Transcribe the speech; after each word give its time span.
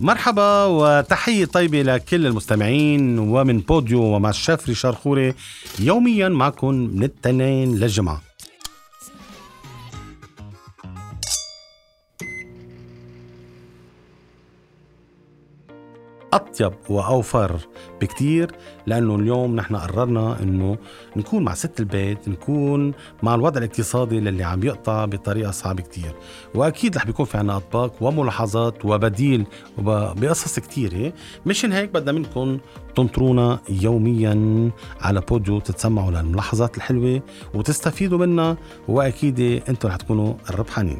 مرحبا 0.00 0.64
وتحية 0.64 1.44
طيبة 1.44 1.82
لكل 1.82 2.26
المستمعين 2.26 3.18
ومن 3.18 3.58
بوديو 3.58 4.02
ومع 4.02 4.30
الشيف 4.30 4.68
ريشار 4.68 4.94
خوري 4.94 5.34
يوميا 5.78 6.28
معكم 6.28 6.74
من 6.74 7.02
التنين 7.02 7.74
للجمعة. 7.76 8.22
أطيب 16.36 16.72
وأوفر 16.88 17.56
بكتير 18.00 18.50
لأنه 18.86 19.16
اليوم 19.16 19.56
نحن 19.56 19.76
قررنا 19.76 20.42
إنه 20.42 20.78
نكون 21.16 21.44
مع 21.44 21.54
ست 21.54 21.80
البيت 21.80 22.28
نكون 22.28 22.92
مع 23.22 23.34
الوضع 23.34 23.58
الاقتصادي 23.58 24.18
اللي 24.18 24.44
عم 24.44 24.62
يقطع 24.64 25.04
بطريقة 25.04 25.50
صعبة 25.50 25.82
كتير. 25.82 26.14
وأكيد 26.54 26.96
رح 26.96 27.06
بيكون 27.06 27.26
في 27.26 27.38
عنا 27.38 27.56
أطباق 27.56 27.92
وملاحظات 28.00 28.84
وبديل 28.84 29.46
بقصص 29.78 30.58
كتيرة. 30.58 31.12
مشان 31.46 31.72
هيك 31.72 31.90
بدنا 31.90 32.12
منكم 32.12 32.58
تنطرونا 32.96 33.58
يوميا 33.68 34.70
على 35.00 35.20
بوديو 35.20 35.60
تتسمعوا 35.60 36.10
للملاحظات 36.10 36.76
الحلوة 36.76 37.22
وتستفيدوا 37.54 38.18
منها 38.18 38.56
وأكيد 38.88 39.40
أنتم 39.68 39.88
رح 39.88 39.96
تكونوا 39.96 40.34
الربحانين 40.50 40.98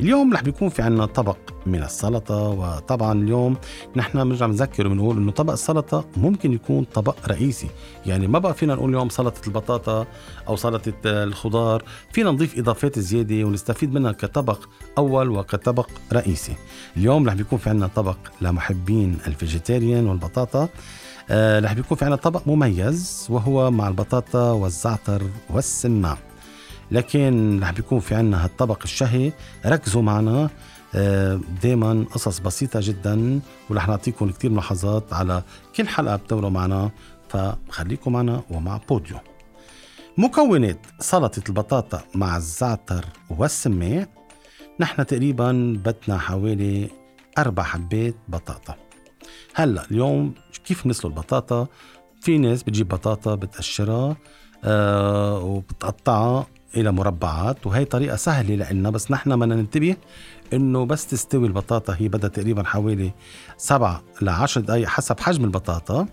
اليوم 0.00 0.34
رح 0.34 0.42
بيكون 0.42 0.68
في 0.68 0.82
عنا 0.82 1.06
طبق 1.06 1.36
من 1.66 1.82
السلطة 1.82 2.48
وطبعا 2.48 3.12
اليوم 3.22 3.56
نحن 3.96 4.24
بنرجع 4.24 4.46
بنذكر 4.46 4.86
وبنقول 4.86 5.16
إنه 5.16 5.30
طبق 5.30 5.52
السلطة 5.52 6.04
ممكن 6.16 6.52
يكون 6.52 6.84
طبق 6.94 7.16
رئيسي. 7.28 7.68
يعني 8.06 8.26
ما 8.26 8.38
بقى 8.38 8.54
فينا 8.54 8.74
نقول 8.74 8.90
اليوم 8.90 9.08
سلطة 9.08 9.46
البطاطا 9.46 10.06
أو 10.48 10.56
سلطة 10.56 10.92
الخضار 11.06 11.82
فينا 12.12 12.30
نضيف 12.30 12.58
إضافات 12.58 12.98
زيادة 12.98 13.44
ونستفيد 13.44 13.94
منها 13.94 14.12
كطبق 14.12 14.58
أول 14.98 15.30
وكطبق 15.30 15.90
رئيسي. 16.12 16.56
اليوم 16.96 17.26
رح 17.26 17.34
بيكون 17.34 17.58
في 17.58 17.70
عنا 17.70 17.86
طبق 17.86 18.16
لمحبين 18.40 19.18
الفيجيتيريان 19.26 20.06
والبطاطا. 20.06 20.68
آه 21.30 21.60
رح 21.60 21.72
بيكون 21.72 21.96
في 21.96 22.04
عنا 22.04 22.16
طبق 22.16 22.42
مميز 22.46 23.26
وهو 23.30 23.70
مع 23.70 23.88
البطاطا 23.88 24.50
والزعتر 24.50 25.22
والسماع 25.50 26.18
لكن 26.90 27.60
رح 27.62 27.70
بيكون 27.70 28.00
في 28.00 28.14
عنا 28.14 28.44
هالطبق 28.44 28.82
الشهي. 28.84 29.32
ركزوا 29.66 30.02
معنا. 30.02 30.50
آه، 30.94 31.40
دائما 31.62 32.04
قصص 32.12 32.38
بسيطة 32.38 32.80
جدا 32.82 33.40
ورح 33.70 33.88
نعطيكم 33.88 34.30
كتير 34.30 34.50
ملاحظات 34.50 35.12
على 35.12 35.42
كل 35.76 35.88
حلقة 35.88 36.16
بتوروا 36.16 36.50
معنا. 36.50 36.90
فخليكم 37.28 38.12
معنا 38.12 38.42
ومع 38.50 38.80
بوديو. 38.88 39.16
مكونات 40.18 40.78
سلطة 41.00 41.42
البطاطا 41.48 42.02
مع 42.14 42.36
الزعتر 42.36 43.04
والسماء 43.30 44.08
نحن 44.80 45.06
تقريبا 45.06 45.52
بدنا 45.84 46.18
حوالي 46.18 46.90
أربع 47.38 47.62
حبات 47.62 48.14
بطاطا. 48.28 48.74
هلا 49.54 49.84
اليوم 49.90 50.34
كيف 50.64 50.86
نسلق 50.86 51.06
البطاطا؟ 51.06 51.66
في 52.20 52.38
ناس 52.38 52.62
بتجيب 52.62 52.88
بطاطا 52.88 53.34
بتقشرها 53.34 54.16
آه 54.64 55.38
وبتقطعها. 55.38 56.46
إلى 56.76 56.92
مربعات 56.92 57.66
وهي 57.66 57.84
طريقة 57.84 58.16
سهلة 58.16 58.72
لنا 58.72 58.90
بس 58.90 59.10
نحن 59.10 59.36
بدنا 59.38 59.54
ننتبه 59.54 59.96
إنه 60.52 60.84
بس 60.86 61.06
تستوي 61.06 61.46
البطاطا 61.46 61.96
هي 61.98 62.08
بدها 62.08 62.28
تقريبا 62.28 62.62
حوالي 62.64 63.12
سبعة 63.56 64.02
ل 64.22 64.28
10 64.28 64.60
دقائق 64.62 64.88
حسب 64.88 65.20
حجم 65.20 65.44
البطاطا. 65.44 66.06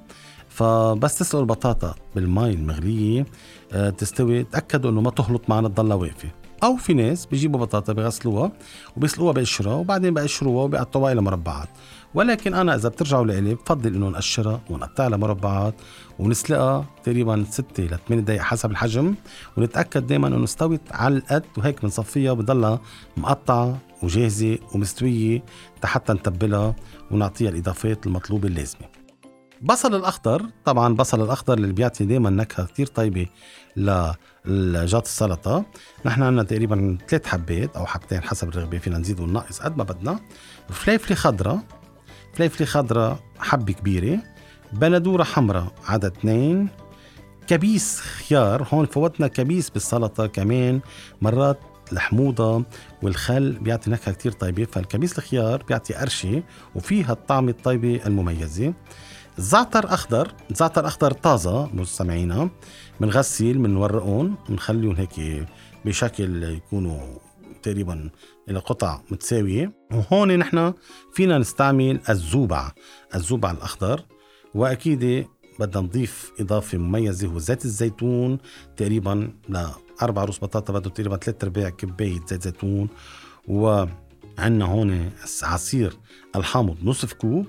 فبس 0.49 1.17
تسلق 1.17 1.39
البطاطا 1.39 1.95
بالمي 2.15 2.49
المغلية 2.51 3.25
آه، 3.73 3.89
تستوي 3.89 4.43
تأكدوا 4.43 4.91
إنه 4.91 5.01
ما 5.01 5.11
تهلط 5.11 5.49
معنا 5.49 5.67
تضلها 5.67 5.95
واقفة. 5.95 6.29
أو 6.63 6.75
في 6.75 6.93
ناس 6.93 7.25
بيجيبوا 7.25 7.59
بطاطا 7.59 7.93
بغسلوها 7.93 8.51
وبيسلقوها 8.97 9.33
بقشرها 9.33 9.73
وبعدين 9.73 10.13
بقشروها 10.13 10.63
وبيقطعوها 10.63 11.11
إلى 11.11 11.21
مربعات. 11.21 11.69
ولكن 12.13 12.53
أنا 12.53 12.75
إذا 12.75 12.89
بترجعوا 12.89 13.25
لإلي 13.25 13.55
بفضل 13.55 13.95
إنه 13.95 14.09
نقشرها 14.09 14.61
ونقطعها 14.69 15.09
لمربعات 15.09 15.73
ونسلقها 16.19 16.85
تقريبا 17.03 17.45
6 17.49 17.83
ل 17.83 17.97
8 18.07 18.23
دقائق 18.23 18.41
حسب 18.41 18.71
الحجم 18.71 19.15
ونتأكد 19.57 20.07
دائما 20.07 20.27
إنه 20.27 20.43
استوت 20.43 20.81
على 20.91 21.17
القد 21.17 21.43
وهيك 21.57 21.81
بنصفيها 21.81 22.33
بضلها 22.33 22.79
مقطعة 23.17 23.77
وجاهزة 24.03 24.57
ومستوية 24.75 25.43
حتى 25.83 26.13
نتبلها 26.13 26.75
ونعطيها 27.11 27.49
الإضافات 27.49 28.07
المطلوبة 28.07 28.47
اللازمة. 28.47 29.00
بصل 29.61 29.95
الأخضر 29.95 30.45
طبعا 30.65 30.95
بصل 30.95 31.23
الأخضر 31.23 31.53
اللي 31.53 31.73
بيعطي 31.73 32.05
دائما 32.05 32.29
نكهة 32.29 32.65
كثير 32.65 32.87
طيبة 32.87 33.27
لجات 34.45 35.05
السلطة. 35.05 35.65
نحن 36.05 36.23
عندنا 36.23 36.43
تقريبا 36.43 36.97
ثلاث 37.07 37.27
حبات 37.27 37.75
أو 37.75 37.85
حبتين 37.85 38.21
حسب 38.21 38.49
الرغبة 38.49 38.77
فينا 38.77 38.97
نزيد 38.97 39.19
وننقص 39.19 39.59
قد 39.61 39.77
ما 39.77 39.83
بدنا. 39.83 40.19
فليفلة 40.69 41.15
خضراء 41.15 41.59
فليفلة 42.33 42.67
خضراء 42.67 43.19
حبة 43.39 43.73
كبيرة 43.73 44.19
بندورة 44.73 45.23
حمراء 45.23 45.73
عدد 45.85 46.17
اثنين 46.17 46.69
كبيس 47.47 47.99
خيار 47.99 48.67
هون 48.73 48.85
فوتنا 48.85 49.27
كبيس 49.27 49.69
بالسلطة 49.69 50.27
كمان 50.27 50.81
مرات 51.21 51.59
الحموضة 51.91 52.63
والخل 53.01 53.51
بيعطي 53.51 53.89
نكهة 53.89 54.13
كتير 54.13 54.31
طيبة 54.31 54.65
فالكبيس 54.65 55.17
الخيار 55.17 55.63
بيعطي 55.63 55.93
قرشة 55.93 56.43
وفيها 56.75 57.11
الطعمة 57.11 57.51
الطيبة 57.51 58.01
المميزة. 58.05 58.73
زعتر 59.37 59.93
أخضر. 59.93 60.33
زعتر 60.55 60.87
أخضر 60.87 61.11
طازة 61.11 61.69
مستمعينا 61.73 62.49
بنغسل 63.01 63.57
بنورقهم 63.57 64.35
بنخليهم 64.49 64.95
هيك 64.95 65.47
بشكل 65.85 66.43
يكونوا 66.43 66.99
تقريبا 67.63 68.09
إلى 68.49 68.59
قطع 68.59 69.01
متساوية. 69.11 69.73
وهون 69.91 70.37
نحن 70.37 70.73
فينا 71.13 71.37
نستعمل 71.37 71.99
الزوبع. 72.09 72.71
الزوبع 73.15 73.51
الأخضر. 73.51 74.05
وأكيد 74.55 75.27
بدنا 75.59 75.81
نضيف 75.81 76.31
إضافة 76.39 76.77
مميزة 76.77 77.27
هو 77.27 77.39
زيت 77.39 77.65
الزيتون 77.65 78.37
تقريبا 78.77 79.33
لأربع 79.49 80.23
روس 80.23 80.39
بطاطا 80.39 80.73
بده 80.73 80.89
تقريبا 80.89 81.17
ثلاث 81.17 81.43
ارباع 81.43 81.69
كباية 81.69 82.19
زيت 82.27 82.43
زيتون. 82.43 82.89
وعندنا 83.47 84.65
هون 84.65 85.11
عصير 85.43 85.97
الحامض 86.35 86.77
نصف 86.83 87.13
كوب. 87.13 87.47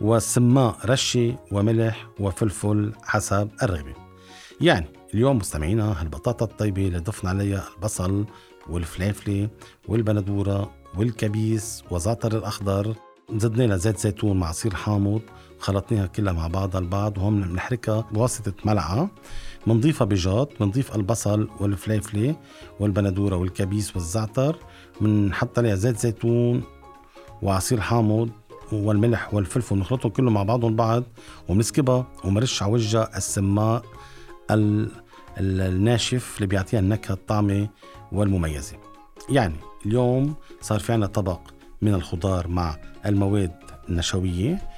وسماء 0.00 0.76
رشة 0.84 1.36
وملح 1.52 2.06
وفلفل 2.20 2.92
حسب 3.04 3.48
الرغبة. 3.62 3.94
يعني 4.60 4.86
اليوم 5.14 5.36
مستمعينا 5.38 6.00
هالبطاطا 6.00 6.44
الطيبة 6.44 6.86
اللي 6.86 6.98
ضفنا 6.98 7.30
عليها 7.30 7.64
البصل 7.76 8.24
والفليفلة 8.68 9.48
والبندورة 9.88 10.70
والكبيس 10.96 11.84
وزعتر 11.90 12.36
الأخضر 12.38 12.94
زدنا 13.36 13.62
لها 13.62 13.76
زيت 13.76 13.98
زيتون 13.98 14.36
مع 14.40 14.46
عصير 14.48 14.74
حامض 14.74 15.20
خلطناها 15.58 16.06
كلها 16.06 16.32
مع 16.32 16.46
بعضها 16.46 16.80
البعض 16.80 17.18
وهون 17.18 17.42
بنحركها 17.42 18.00
بواسطة 18.12 18.52
ملعقة. 18.64 19.08
بنضيفها 19.66 20.04
بجاط 20.04 20.50
بنضيف 20.60 20.94
البصل 20.96 21.48
والفليفلة 21.60 22.36
والبندورة 22.80 23.36
والكبيس 23.36 23.96
والزعتر 23.96 24.56
بنحط 25.00 25.58
عليها 25.58 25.74
زيت 25.74 25.98
زيتون 25.98 26.62
وعصير 27.42 27.80
حامض 27.80 28.30
والملح 28.72 29.34
والفلفل 29.34 29.74
ونخلطهم 29.74 30.12
كله 30.12 30.30
مع 30.30 30.42
بعضهم 30.42 30.76
بعض 30.76 31.04
وبنسكبها 31.48 32.06
ومرش 32.24 32.62
على 32.62 32.72
وجهها 32.72 33.16
السماء 33.16 33.82
الناشف 35.40 36.36
اللي 36.36 36.46
بيعطيها 36.46 36.80
النكهة 36.80 37.12
الطعمة 37.12 37.68
والمميزة. 38.12 38.76
يعني 39.30 39.54
اليوم 39.86 40.34
صار 40.60 40.80
في 40.80 40.92
عنا 40.92 41.06
طبق 41.06 41.40
من 41.82 41.94
الخضار 41.94 42.48
مع 42.48 42.76
المواد 43.06 43.52
النشوية. 43.88 44.52
أه 44.54 44.73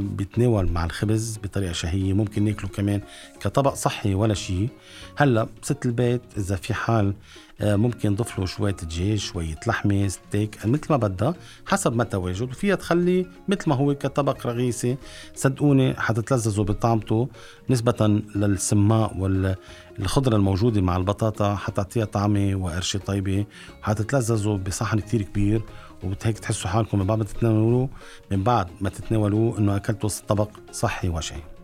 بيتناول 0.00 0.72
مع 0.72 0.84
الخبز 0.84 1.38
بطريقة 1.42 1.72
شهية 1.72 2.12
ممكن 2.12 2.44
ناكله 2.44 2.68
كمان 2.68 3.00
كطبق 3.40 3.74
صحي 3.74 4.14
ولا 4.14 4.34
شيء. 4.34 4.68
هلأ 5.16 5.48
ست 5.62 5.86
البيت 5.86 6.22
إذا 6.36 6.56
في 6.56 6.74
حال 6.74 7.14
آه، 7.60 7.76
ممكن 7.76 8.10
نضيف 8.10 8.38
له 8.38 8.46
شوية 8.46 8.72
دجاج 8.72 9.18
شوية 9.18 9.60
لحمة 9.66 10.08
ستيك 10.08 10.66
مثل 10.66 10.86
ما 10.90 10.96
بدها 10.96 11.34
حسب 11.66 11.96
ما 11.96 12.04
تواجد 12.04 12.42
وفيها 12.42 12.74
تخلي 12.74 13.26
مثل 13.48 13.68
ما 13.70 13.74
هو 13.74 13.94
كطبق 13.94 14.46
رغيسي 14.46 14.96
صدقوني 15.34 15.94
حتتلذذوا 15.94 16.64
بطعمته 16.64 17.28
نسبة 17.70 18.22
للسماء 18.34 19.16
والخضرة 19.18 20.36
الموجودة 20.36 20.80
مع 20.80 20.96
البطاطا 20.96 21.54
حتعطيها 21.54 22.04
طعمة 22.04 22.54
وقرشة 22.54 22.98
طيبة 22.98 23.46
وحتتلذذوا 23.82 24.56
بصحن 24.56 25.00
كتير 25.00 25.22
كبير. 25.22 25.62
وهيك 26.04 26.38
تحسوا 26.38 26.70
حالكم 26.70 26.98
من 26.98 27.06
بعد 27.06 27.18
ما 27.18 27.24
تتناولوه 27.24 27.88
من 28.30 28.42
بعد 28.42 28.68
ما 28.80 28.90
تتناولوه 28.90 29.58
إنه 29.58 29.76
أكلتوا 29.76 30.10
طبق 30.28 30.50
صحي 30.72 31.08
وشهي 31.08 31.54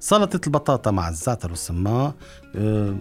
سلطة 0.00 0.40
البطاطا 0.46 0.90
مع 0.90 1.08
الزعتر 1.08 1.50
والسماء 1.50 2.14
آه، 2.56 2.96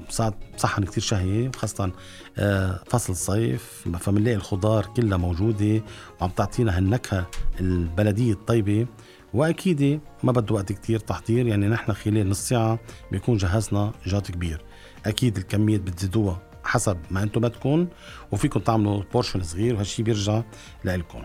صحن 0.57 0.83
كتير 0.83 1.03
شهي 1.03 1.51
خاصة 1.55 1.91
آه، 2.37 2.79
فصل 2.87 3.15
صيف 3.15 3.87
فمنلاقي 3.99 4.35
الخضار 4.35 4.85
كلها 4.85 5.17
موجودة 5.17 5.83
وعم 6.21 6.29
تعطينا 6.29 6.77
هالنكهة 6.77 7.27
البلدية 7.59 8.33
الطيبة. 8.33 8.87
وأكيد 9.33 10.01
ما 10.23 10.31
بده 10.31 10.55
وقت 10.55 10.71
كتير 10.71 10.99
تحضير 10.99 11.47
يعني 11.47 11.67
نحن 11.67 11.93
خلال 11.93 12.29
نص 12.29 12.49
ساعة 12.49 12.79
بيكون 13.11 13.37
جهزنا 13.37 13.91
جات 14.05 14.31
كبير. 14.31 14.65
أكيد 15.05 15.37
الكمية 15.37 15.77
بتزيدوها. 15.77 16.48
حسب 16.63 16.97
ما 17.11 17.23
أنتم 17.23 17.41
بدكم 17.41 17.87
وفيكم 18.31 18.59
تعملوا 18.59 19.03
portion 19.13 19.43
صغير 19.43 19.75
وهالشي 19.75 20.03
بيرجع 20.03 20.41
لإلكم. 20.83 21.23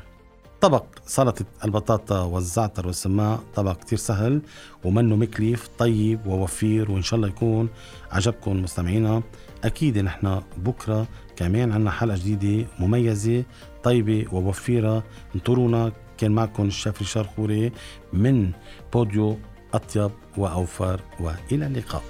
طبق 0.61 0.85
سلطة 1.07 1.45
البطاطا 1.65 2.23
والزعتر 2.23 2.87
والسماق 2.87 3.41
طبق 3.55 3.77
كتير 3.77 3.99
سهل 3.99 4.43
ومنه 4.85 5.17
مكلف 5.17 5.69
طيب 5.79 6.27
ووفير 6.27 6.91
وإن 6.91 7.03
شاء 7.03 7.17
الله 7.17 7.29
يكون 7.29 7.69
عجبكم 8.13 8.63
مستمعينا. 8.63 9.23
أكيد 9.65 9.99
نحن 9.99 10.43
بكرة 10.57 11.07
كمان 11.37 11.73
عنا 11.73 11.91
حلقة 11.91 12.17
جديدة 12.17 12.67
مميزة 12.79 13.45
طيبة 13.83 14.25
ووفيرة. 14.33 15.05
انطرونا 15.35 15.93
كان 16.19 16.33
معكم 16.33 16.67
الشيف 16.67 16.99
ريشار 16.99 17.25
خوري 17.37 17.73
من 18.13 18.51
بوديو 18.93 19.39
أطيب 19.75 20.11
وأوفر 20.37 21.01
وإلى 21.21 21.67
اللقاء. 21.67 22.03